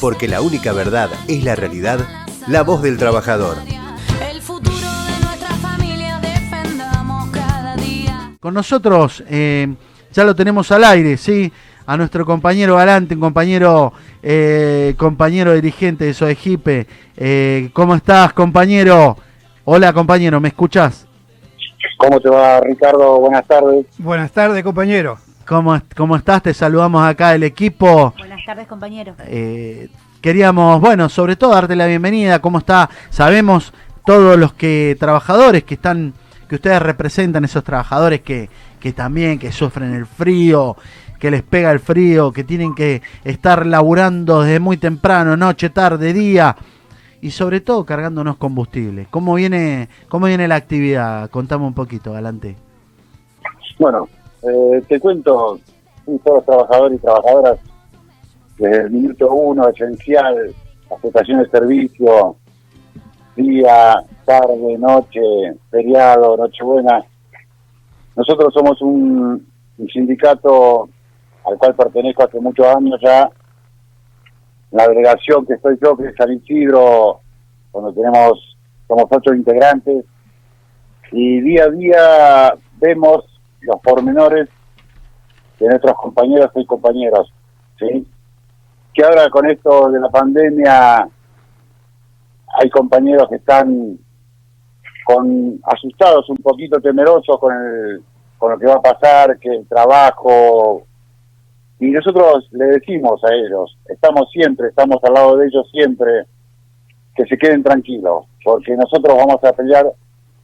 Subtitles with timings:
[0.00, 2.00] porque la única verdad es la realidad,
[2.46, 3.56] la voz del trabajador.
[4.30, 8.32] El futuro de nuestra familia defendamos cada día.
[8.40, 9.74] Con nosotros eh,
[10.12, 11.52] ya lo tenemos al aire, ¿sí?
[11.86, 13.92] A nuestro compañero Galante, un compañero,
[14.22, 16.86] eh, compañero dirigente de Soejipe.
[17.16, 19.16] Eh, ¿Cómo estás, compañero?
[19.64, 21.06] Hola, compañero, ¿me escuchás?
[21.96, 23.18] ¿Cómo te va, Ricardo?
[23.18, 23.86] Buenas tardes.
[23.98, 25.18] Buenas tardes, compañero.
[25.46, 26.42] ¿Cómo, ¿Cómo estás?
[26.42, 28.12] Te saludamos acá el equipo.
[28.48, 29.14] Buenas tardes, compañero.
[29.26, 29.90] Eh,
[30.22, 32.38] queríamos, bueno, sobre todo darte la bienvenida.
[32.38, 32.88] ¿Cómo está?
[33.10, 33.74] Sabemos
[34.06, 36.14] todos los que trabajadores que están,
[36.48, 38.48] que ustedes representan, esos trabajadores que,
[38.80, 40.76] que también, que sufren el frío,
[41.20, 46.14] que les pega el frío, que tienen que estar laburando desde muy temprano, noche, tarde,
[46.14, 46.56] día
[47.20, 49.08] y sobre todo cargándonos combustible.
[49.10, 51.28] ¿Cómo viene, cómo viene la actividad?
[51.28, 52.56] Contame un poquito, Galante.
[53.78, 54.08] Bueno,
[54.42, 55.60] eh, te cuento,
[56.06, 57.58] todos los trabajadores y trabajadoras,
[58.58, 60.54] desde el minuto uno, esencial,
[60.90, 62.36] aceptación de servicio,
[63.36, 65.20] día, tarde, noche,
[65.70, 67.04] feriado, nochebuena.
[68.16, 69.46] Nosotros somos un,
[69.92, 70.88] sindicato
[71.46, 73.30] al cual pertenezco hace muchos años ya,
[74.72, 77.20] la delegación que estoy yo, que es San Isidro,
[77.72, 78.56] donde tenemos,
[78.88, 80.04] somos ocho integrantes,
[81.12, 83.24] y día a día vemos
[83.60, 84.48] los pormenores
[85.58, 87.32] de nuestros compañeros y compañeros,
[87.78, 88.06] ¿sí?
[88.98, 91.08] Que ahora con esto de la pandemia
[92.60, 93.96] hay compañeros que están
[95.04, 98.02] con asustados, un poquito temerosos con el,
[98.38, 100.82] con lo que va a pasar, que el trabajo
[101.78, 106.24] y nosotros le decimos a ellos, estamos siempre, estamos al lado de ellos siempre,
[107.14, 109.86] que se queden tranquilos, porque nosotros vamos a pelear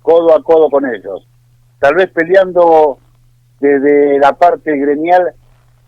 [0.00, 1.26] codo a codo con ellos.
[1.80, 2.98] Tal vez peleando
[3.58, 5.32] desde la parte gremial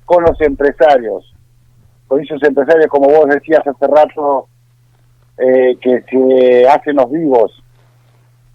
[0.04, 1.35] con los empresarios,
[2.06, 4.48] con esos empresarios, como vos decías hace rato,
[5.38, 7.62] eh, que se hacen los vivos,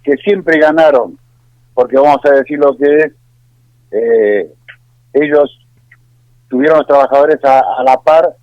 [0.02, 1.18] que siempre ganaron,
[1.74, 3.12] porque vamos a decir lo que es,
[3.90, 4.52] eh,
[5.12, 5.58] ellos
[6.48, 8.34] tuvieron los trabajadores a, la par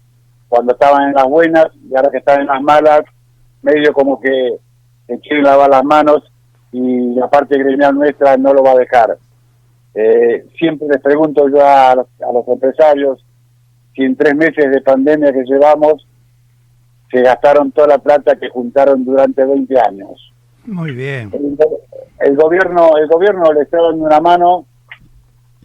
[0.47, 3.01] cuando estaban en las buenas y ahora que están en las malas,
[3.61, 4.57] medio como que
[5.07, 6.31] se quieren lavar las manos
[6.71, 9.17] y la parte gremial nuestra no lo va a dejar.
[9.95, 13.23] Eh, siempre les pregunto yo a a los empresarios
[13.99, 16.07] si en tres meses de pandemia que llevamos
[17.11, 20.31] se gastaron toda la plata que juntaron durante 20 años.
[20.63, 21.29] Muy bien.
[21.33, 21.57] El,
[22.19, 24.65] el gobierno el gobierno le está dando una mano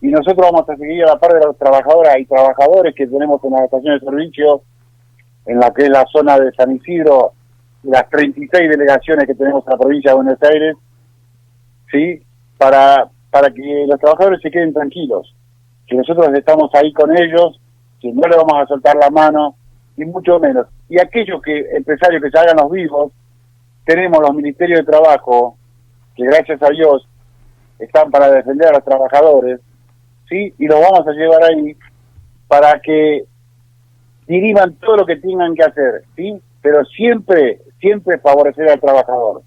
[0.00, 3.42] y nosotros vamos a seguir a la par de las trabajadoras y trabajadores que tenemos
[3.44, 4.62] en la estación de servicio,
[5.46, 7.34] en la que es la zona de San Isidro,
[7.84, 10.76] las 36 delegaciones que tenemos en la provincia de Buenos Aires,
[11.92, 12.20] ¿sí?
[12.58, 15.32] Para, para que los trabajadores se queden tranquilos,
[15.86, 17.60] que nosotros estamos ahí con ellos,
[18.12, 19.56] no le vamos a soltar la mano,
[19.96, 20.66] y mucho menos.
[20.88, 23.12] Y aquellos que empresarios que se hagan los vivos,
[23.84, 25.56] tenemos los ministerios de trabajo,
[26.16, 27.06] que gracias a Dios
[27.78, 29.60] están para defender a los trabajadores,
[30.28, 30.54] ¿sí?
[30.58, 31.76] Y los vamos a llevar ahí
[32.48, 33.24] para que
[34.26, 36.40] diriman todo lo que tengan que hacer, ¿sí?
[36.62, 39.42] Pero siempre, siempre favorecer al trabajador,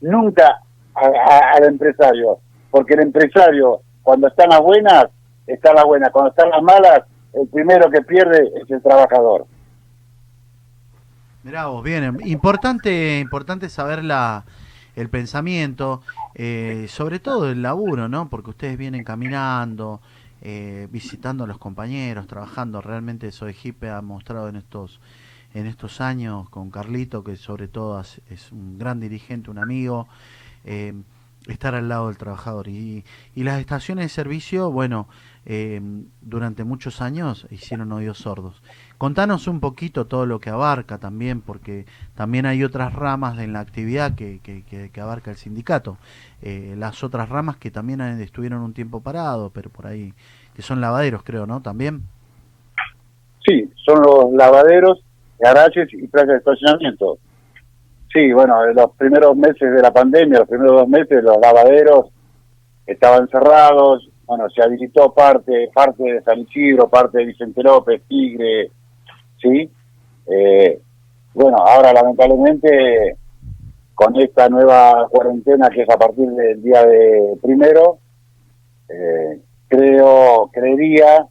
[0.00, 0.60] nunca
[0.94, 2.38] a, al empresario,
[2.70, 5.06] porque el empresario, cuando están las buenas,
[5.46, 7.00] están las buenas, cuando están las malas,
[7.40, 9.46] el primero que pierde es el trabajador.
[11.44, 14.44] Vos, bien, importante, importante saber la,
[14.96, 16.02] el pensamiento,
[16.34, 18.28] eh, sobre todo el laburo, ¿no?
[18.28, 20.00] Porque ustedes vienen caminando,
[20.42, 22.80] eh, visitando a los compañeros, trabajando.
[22.80, 25.00] Realmente Soejipe ha mostrado en estos
[25.54, 30.06] en estos años con Carlito, que sobre todo es un gran dirigente, un amigo,
[30.66, 30.92] eh,
[31.46, 32.68] estar al lado del trabajador.
[32.68, 35.08] Y, y las estaciones de servicio, bueno,
[35.48, 35.80] eh,
[36.22, 38.60] durante muchos años hicieron oídos sordos.
[38.98, 41.86] Contanos un poquito todo lo que abarca también, porque
[42.16, 45.98] también hay otras ramas en la actividad que, que, que, abarca el sindicato.
[46.42, 50.12] Eh, las otras ramas que también estuvieron un tiempo parados, pero por ahí,
[50.54, 51.62] que son lavaderos, creo, ¿no?
[51.62, 52.02] También.
[53.46, 55.00] Sí, son los lavaderos,
[55.38, 57.18] garajes y plazas de estacionamiento.
[58.12, 62.06] Sí, bueno, en los primeros meses de la pandemia, los primeros dos meses, los lavaderos
[62.86, 68.70] estaban cerrados, bueno, se habilitó parte, parte de San Isidro, parte de Vicente López, Tigre,
[69.40, 69.70] ¿sí?
[70.26, 70.80] Eh,
[71.34, 73.16] bueno, ahora lamentablemente
[73.94, 77.98] con esta nueva cuarentena que es a partir del día de primero,
[78.88, 81.26] eh, creo, creería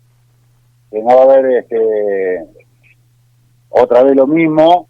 [0.89, 2.45] que no va a haber este,
[3.69, 4.87] otra vez lo mismo,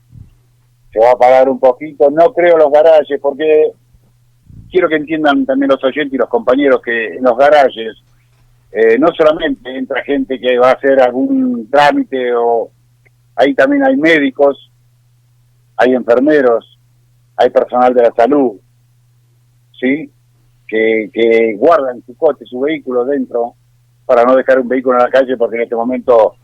[0.95, 3.73] se va a pagar un poquito, no creo los garajes, porque
[4.71, 8.01] quiero que entiendan también los oyentes y los compañeros que en los garajes
[8.71, 12.69] eh, no solamente entra gente que va a hacer algún trámite o
[13.35, 14.71] ahí también hay médicos,
[15.75, 16.79] hay enfermeros,
[17.35, 18.53] hay personal de la salud,
[19.77, 20.09] ¿sí?
[20.65, 23.55] Que, guardan su coche, su vehículo dentro
[24.05, 26.35] para no dejar un vehículo en la calle, porque en este momento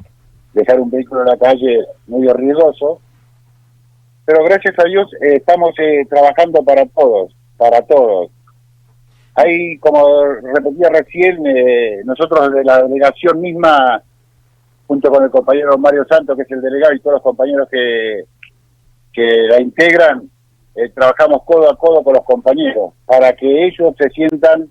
[0.54, 3.00] dejar un vehículo en la calle es medio riesgoso.
[4.32, 8.32] Pero gracias a Dios eh, estamos eh, trabajando para todos, para todos.
[9.36, 14.02] Hay, como repetía recién, eh, nosotros de la delegación misma,
[14.88, 18.24] junto con el compañero Mario Santos, que es el delegado, y todos los compañeros que,
[19.12, 20.30] que la integran,
[20.76, 24.70] eh, trabajamos codo a codo con los compañeros para que ellos se sientan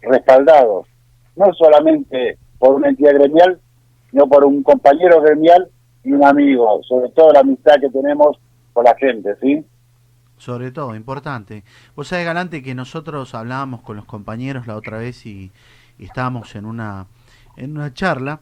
[0.00, 0.86] respaldados,
[1.34, 3.58] no solamente por una entidad gremial,
[4.12, 5.68] sino por un compañero gremial
[6.04, 8.38] y un amigo, sobre todo la amistad que tenemos
[8.76, 9.64] con la gente, ¿sí?
[10.36, 11.64] Sobre todo, importante.
[11.94, 15.50] Vos sabés, Galante, que nosotros hablábamos con los compañeros la otra vez y,
[15.98, 17.06] y estábamos en una,
[17.56, 18.40] en una charla.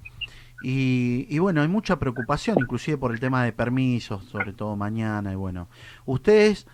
[0.60, 5.30] Y, y bueno, hay mucha preocupación, inclusive por el tema de permisos, sobre todo mañana.
[5.30, 5.68] Y bueno,
[6.04, 6.66] ustedes,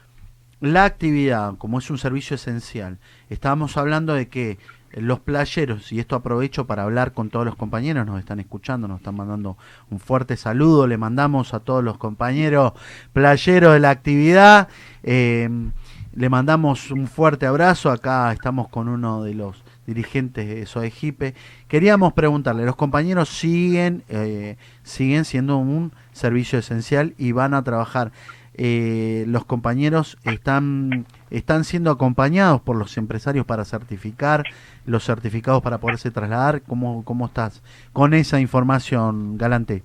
[0.60, 2.98] la actividad, como es un servicio esencial,
[3.28, 4.56] estábamos hablando de que
[4.92, 8.98] los playeros, y esto aprovecho para hablar con todos los compañeros, nos están escuchando, nos
[8.98, 9.56] están mandando
[9.90, 12.72] un fuerte saludo, le mandamos a todos los compañeros
[13.12, 14.68] playeros de la actividad,
[15.02, 15.48] eh,
[16.12, 21.34] le mandamos un fuerte abrazo, acá estamos con uno de los dirigentes de SOEGIPE.
[21.68, 28.12] Queríamos preguntarle, los compañeros siguen, eh, siguen siendo un servicio esencial y van a trabajar.
[28.54, 34.44] Eh, los compañeros están, están siendo acompañados por los empresarios para certificar,
[34.86, 36.62] los certificados para poderse trasladar.
[36.62, 37.62] ¿Cómo, cómo estás
[37.92, 39.82] con esa información, Galante?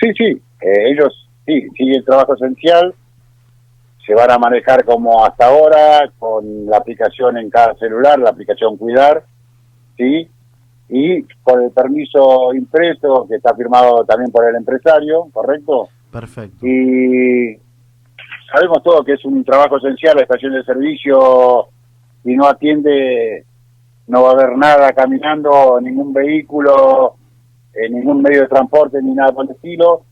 [0.00, 2.94] Sí, sí, eh, ellos sí, sigue el trabajo esencial,
[4.06, 8.76] se van a manejar como hasta ahora, con la aplicación en cada celular, la aplicación
[8.76, 9.22] Cuidar,
[9.96, 10.28] ¿sí?
[10.88, 15.88] Y con el permiso impreso, que está firmado también por el empresario, ¿correcto?
[16.10, 16.66] Perfecto.
[16.66, 17.58] Y
[18.52, 21.68] sabemos todo que es un trabajo esencial la estación de servicio
[22.24, 23.44] y no atiende,
[24.08, 27.14] no va a haber nada caminando, ningún vehículo,
[27.72, 30.02] eh, ningún medio de transporte ni nada por el estilo.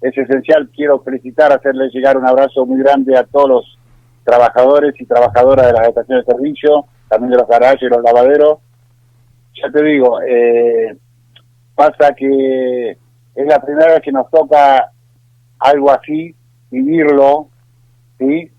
[0.00, 3.78] Es esencial, quiero felicitar, hacerle llegar un abrazo muy grande a todos los
[4.24, 8.58] trabajadores y trabajadoras de las estaciones de servicio, también de los garajes los lavaderos.
[9.60, 10.96] Ya te digo, eh,
[11.74, 14.92] pasa que es la primera vez que nos toca
[15.58, 16.34] algo así,
[16.70, 17.48] vivirlo,
[18.18, 18.50] ¿sí?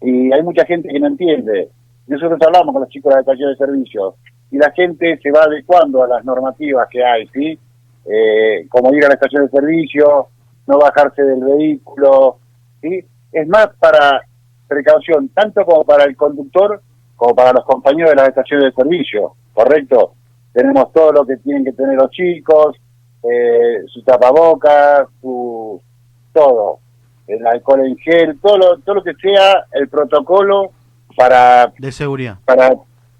[0.00, 1.70] Y hay mucha gente que no entiende.
[2.06, 4.16] Nosotros hablamos con los chicos de la estación de servicio
[4.50, 7.58] y la gente se va adecuando a las normativas que hay, ¿sí?
[8.06, 10.28] Eh, como ir a la estación de servicio,
[10.66, 12.38] no bajarse del vehículo,
[12.82, 13.04] ¿sí?
[13.32, 14.22] Es más para
[14.68, 16.80] precaución, tanto como para el conductor
[17.16, 20.14] como para los compañeros de las estaciones de servicio, ¿correcto?
[20.52, 22.76] Tenemos todo lo que tienen que tener los chicos,
[23.22, 25.80] eh, su tapabocas, su
[26.34, 26.80] todo,
[27.26, 30.72] el alcohol en gel, todo lo, todo lo que sea el protocolo
[31.16, 32.38] para, De seguridad.
[32.44, 32.70] para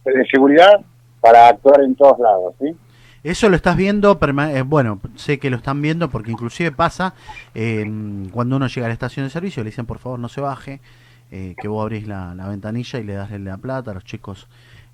[0.05, 0.85] de seguridad
[1.21, 2.77] para actuar en todos lados, ¿sí?
[3.23, 7.15] Eso lo estás viendo, eh, bueno, sé que lo están viendo porque inclusive pasa
[7.55, 7.83] eh,
[8.33, 10.83] cuando uno llega a la estación de servicio, le dicen por favor no se baje,
[11.31, 14.47] eh, que vos abrís la, la ventanilla y le das la plata a los chicos.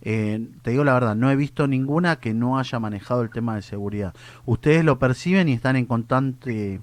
[0.03, 3.57] Eh, te digo la verdad, no he visto ninguna que no haya manejado el tema
[3.57, 4.15] de seguridad.
[4.47, 6.81] Ustedes lo perciben y están en constante,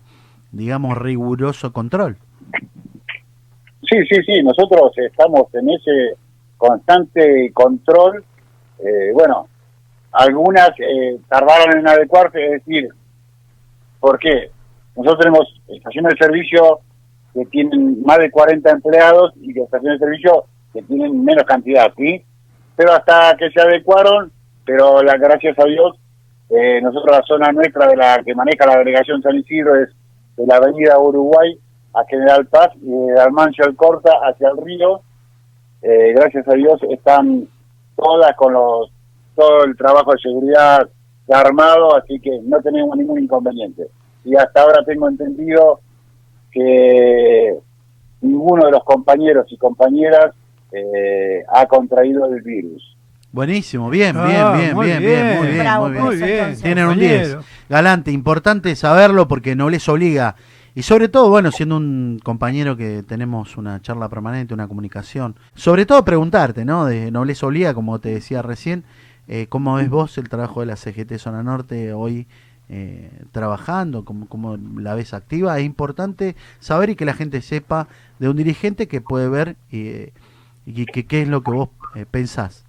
[0.57, 2.17] digamos, riguroso control.
[3.83, 6.17] Sí, sí, sí, nosotros estamos en ese
[6.57, 8.23] constante control.
[8.79, 9.47] Eh, bueno,
[10.11, 12.89] algunas eh, tardaron en adecuarse, es decir,
[13.99, 14.49] ¿por qué?
[14.95, 16.79] Nosotros tenemos estaciones de servicio
[17.33, 22.23] que tienen más de 40 empleados y estaciones de servicio que tienen menos cantidad, ¿sí?
[22.75, 24.31] Pero hasta que se adecuaron,
[24.65, 25.99] pero la, gracias a Dios,
[26.49, 29.89] eh, nosotros la zona nuestra de la que maneja la delegación San Isidro es
[30.37, 31.59] de la avenida Uruguay
[31.93, 35.01] a General Paz y de Almancio Alcorta hacia el río.
[35.81, 37.47] Eh, gracias a Dios están
[37.95, 38.91] todas con los
[39.35, 40.89] todo el trabajo de seguridad
[41.29, 43.87] armado, así que no tenemos ningún inconveniente.
[44.23, 45.79] Y hasta ahora tengo entendido
[46.51, 47.57] que
[48.21, 50.33] ninguno de los compañeros y compañeras
[50.71, 52.96] eh, ha contraído el virus.
[53.37, 55.37] Buenísimo, bien, Ah, bien, bien, muy bien, bien, bien.
[55.37, 56.47] muy bien, Bravo muy bien.
[56.47, 56.55] Muy.
[56.57, 57.21] Tienen un 10.
[57.21, 57.43] compañero.
[57.69, 60.35] Galante, importante saberlo porque no les obliga.
[60.73, 65.35] Y sobre todo, bueno, siendo un compañero que tenemos una charla permanente, una comunicación.
[65.53, 66.85] Sobre todo preguntarte, ¿no?
[66.85, 68.85] De Nobleza Obliga, como te decía recién,
[69.27, 72.25] eh, ¿cómo ves vos el trabajo de la CGT Zona Norte hoy
[72.69, 74.03] eh, trabajando?
[74.03, 75.59] ¿Cómo, ¿Cómo la ves activa?
[75.59, 80.11] Es importante saber y que la gente sepa de un dirigente que puede ver eh,
[80.65, 82.66] y que qué es lo que vos eh, pensás.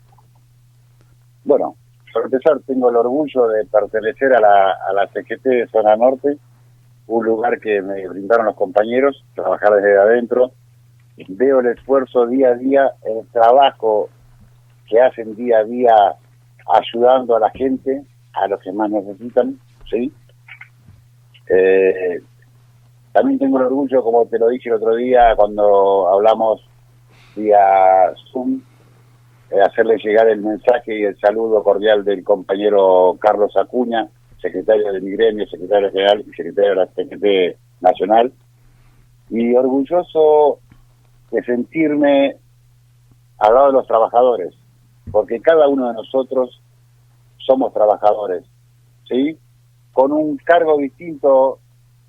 [1.48, 1.76] Bueno,
[2.12, 6.36] por empezar, tengo el orgullo de pertenecer a la, a la CGT de Zona Norte.
[7.06, 10.50] un lugar que me brindaron los compañeros, trabajar desde adentro.
[11.26, 14.10] Veo el esfuerzo día a día, el trabajo
[14.90, 15.94] que hacen día a día
[16.70, 19.58] ayudando a la gente, a los que más necesitan,
[19.90, 20.12] ¿sí?
[21.48, 22.20] Eh,
[23.12, 26.60] también tengo el orgullo, como te lo dije el otro día cuando hablamos
[27.34, 28.60] vía Zoom,
[29.50, 34.08] eh, hacerle llegar el mensaje y el saludo cordial del compañero Carlos Acuña,
[34.40, 38.32] secretario de mi gremio, secretario general y secretario de la CGT Nacional,
[39.30, 40.60] y orgulloso
[41.30, 42.36] de sentirme
[43.38, 44.54] al lado de los trabajadores,
[45.10, 46.60] porque cada uno de nosotros
[47.38, 48.44] somos trabajadores,
[49.08, 49.38] ¿sí?
[49.92, 51.58] Con un cargo distinto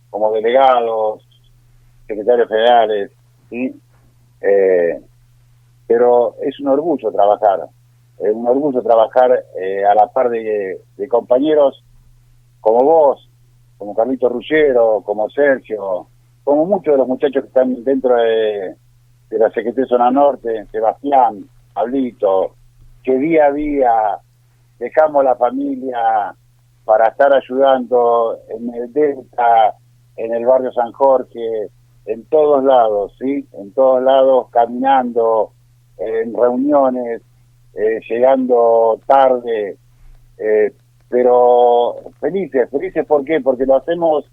[0.10, 1.26] como delegados,
[2.08, 3.12] secretarios generales,
[3.50, 3.74] ¿sí?
[4.42, 5.02] Eh,
[5.90, 7.68] pero es un orgullo trabajar,
[8.20, 11.84] es un orgullo trabajar eh, a la par de, de compañeros
[12.62, 13.28] como vos,
[13.76, 16.06] como Carlito Ruggero, como Sergio,
[16.44, 18.76] como muchos de los muchachos que están dentro de,
[19.32, 22.54] de la Secretaría Zona Norte, Sebastián, Pablito,
[23.04, 23.92] que día a día
[24.78, 26.36] dejamos la familia
[26.86, 29.74] para estar ayudando en el Delta,
[30.18, 31.70] en el barrio San Jorge,
[32.06, 33.48] en todos lados, ¿sí?
[33.54, 35.54] En todos lados, caminando,
[36.00, 37.22] en reuniones,
[37.74, 39.78] eh, llegando tarde,
[40.38, 40.74] eh,
[41.10, 43.42] pero felices, felices ¿por qué?
[43.42, 44.26] Porque lo hacemos,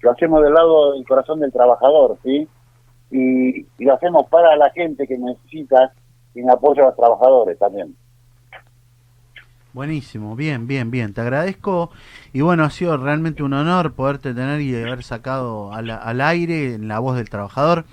[0.00, 2.48] lo hacemos del lado del corazón del trabajador, ¿sí?
[3.10, 5.92] Y, lo hacemos para la gente que necesita
[6.34, 7.94] y en apoyo a los trabajadores también.
[9.72, 11.12] Buenísimo, bien, bien, bien.
[11.14, 11.90] Te agradezco.
[12.32, 16.74] Y bueno, ha sido realmente un honor poderte tener y haber sacado al, al aire
[16.74, 17.84] en la voz del trabajador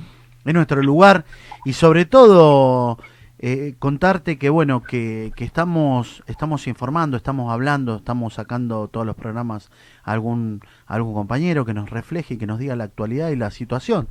[0.45, 1.25] en nuestro lugar.
[1.65, 2.97] Y sobre todo,
[3.43, 9.15] eh, contarte que bueno, que, que estamos, estamos informando, estamos hablando, estamos sacando todos los
[9.15, 9.71] programas
[10.03, 13.35] a algún, a algún compañero que nos refleje y que nos diga la actualidad y
[13.35, 14.07] la situación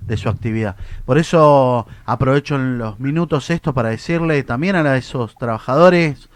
[0.00, 0.76] de su actividad.
[1.04, 6.30] Por eso aprovecho los minutos esto para decirle también a esos trabajadores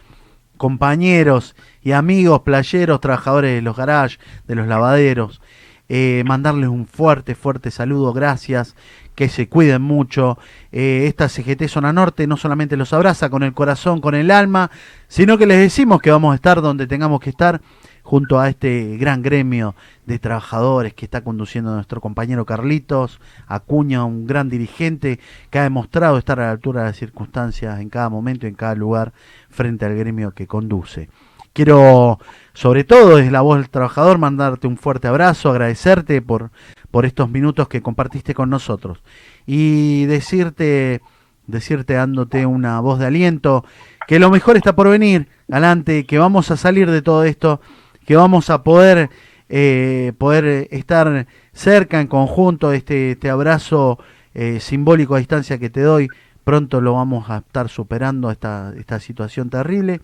[0.59, 5.41] compañeros y amigos playeros, trabajadores de los garages, de los lavaderos,
[5.89, 8.75] eh, mandarles un fuerte, fuerte saludo, gracias,
[9.15, 10.39] que se cuiden mucho.
[10.73, 14.71] Eh, esta CGT Zona Norte no solamente los abraza con el corazón, con el alma,
[15.09, 17.61] sino que les decimos que vamos a estar donde tengamos que estar
[18.03, 24.27] junto a este gran gremio de trabajadores que está conduciendo nuestro compañero Carlitos Acuña, un
[24.27, 25.19] gran dirigente
[25.51, 28.75] que ha demostrado estar a la altura de las circunstancias en cada momento, en cada
[28.75, 29.15] lugar,
[29.49, 31.09] frente al gremio que conduce.
[31.55, 32.19] Quiero,
[32.53, 36.51] sobre todo desde la voz del trabajador, mandarte un fuerte abrazo, agradecerte por,
[36.95, 39.03] por estos minutos que compartiste con nosotros.
[39.47, 41.01] Y decirte,
[41.49, 43.65] decirte dándote una voz de aliento,
[44.07, 47.61] que lo mejor está por venir, adelante, que vamos a salir de todo esto
[48.07, 49.11] que vamos a poder,
[49.49, 53.99] eh, poder estar cerca en conjunto, este, este abrazo
[54.33, 56.07] eh, simbólico a distancia que te doy,
[56.45, 60.01] pronto lo vamos a estar superando esta, esta situación terrible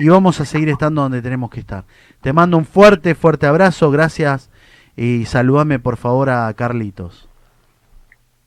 [0.00, 1.84] y vamos a seguir estando donde tenemos que estar.
[2.20, 4.50] Te mando un fuerte, fuerte abrazo, gracias
[4.96, 7.28] y saludame por favor a Carlitos.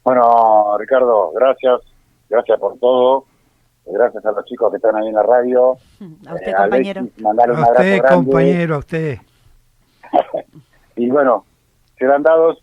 [0.04, 1.82] Bueno, Ricardo, gracias,
[2.30, 3.26] gracias por todo.
[3.86, 5.72] Gracias a los chicos que están ahí en la radio.
[6.28, 7.00] A usted, Eh, compañero.
[7.02, 8.16] Alexis, mandarle un A abrazo usted, grande.
[8.26, 9.18] compañero, a usted.
[11.00, 11.46] Y bueno,
[12.00, 12.58] serán dados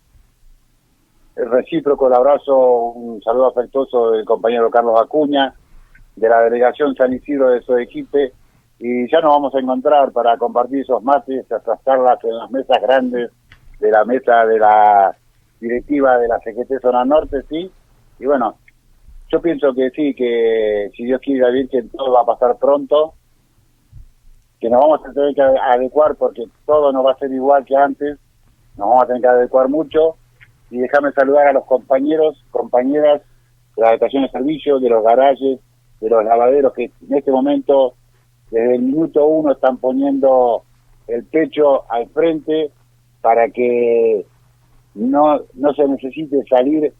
[1.37, 2.55] el recíproco el abrazo,
[2.91, 5.53] un saludo afectuoso del compañero Carlos Acuña,
[6.17, 8.17] de la delegación San Isidro de su equipo.
[8.77, 12.81] Y ya nos vamos a encontrar para compartir esos mates, esas charlas en las mesas
[12.81, 13.31] grandes
[13.79, 15.15] de la mesa de la
[15.59, 17.71] directiva de la CGT Zona Norte, sí.
[18.19, 18.55] Y bueno,
[19.31, 23.13] yo pienso que sí, que si Dios quiere bien que todo va a pasar pronto,
[24.59, 27.75] que nos vamos a tener que adecuar porque todo no va a ser igual que
[27.75, 28.17] antes,
[28.77, 30.15] nos vamos a tener que adecuar mucho.
[30.69, 33.21] Y déjame saludar a los compañeros, compañeras
[33.75, 35.59] de la estación de servicio, de los garajes,
[35.99, 37.93] de los lavaderos que en este momento,
[38.51, 40.63] desde el minuto uno, están poniendo
[41.07, 42.71] el pecho al frente
[43.25, 44.23] para que
[44.93, 46.93] no, no se necesite salir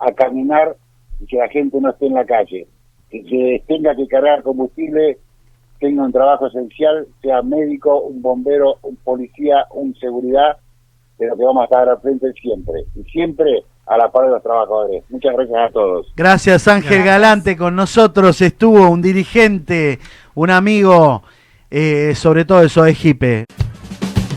[0.00, 0.76] a caminar
[1.18, 2.66] y que la gente no esté en la calle.
[3.08, 5.16] Que se tenga que cargar combustible,
[5.80, 10.58] tenga un trabajo esencial, sea médico, un bombero, un policía, un seguridad,
[11.16, 12.84] pero que vamos a estar al frente siempre.
[12.94, 15.02] Y siempre a la par de los trabajadores.
[15.08, 16.12] Muchas gracias a todos.
[16.14, 17.06] Gracias Ángel Gracias.
[17.06, 20.00] Galante, con nosotros estuvo un dirigente,
[20.34, 21.22] un amigo,
[21.70, 23.46] eh, sobre todo de Soejipe.